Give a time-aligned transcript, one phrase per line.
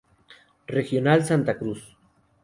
[0.65, 1.95] Regional Santa Cruz.